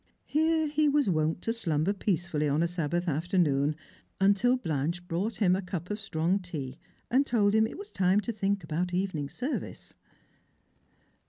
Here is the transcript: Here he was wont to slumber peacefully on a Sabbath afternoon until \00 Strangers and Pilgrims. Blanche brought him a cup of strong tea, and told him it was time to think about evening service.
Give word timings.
Here 0.25 0.67
he 0.67 0.89
was 0.89 1.11
wont 1.11 1.43
to 1.43 1.53
slumber 1.53 1.93
peacefully 1.93 2.47
on 2.49 2.63
a 2.63 2.67
Sabbath 2.67 3.07
afternoon 3.07 3.75
until 4.19 4.57
\00 4.57 4.61
Strangers 4.61 4.61
and 4.61 4.61
Pilgrims. 4.63 4.63
Blanche 4.99 5.07
brought 5.07 5.35
him 5.35 5.55
a 5.55 5.61
cup 5.61 5.91
of 5.91 5.99
strong 5.99 6.39
tea, 6.39 6.79
and 7.11 7.23
told 7.23 7.53
him 7.53 7.67
it 7.67 7.77
was 7.77 7.91
time 7.91 8.19
to 8.21 8.31
think 8.31 8.63
about 8.63 8.95
evening 8.95 9.29
service. 9.29 9.93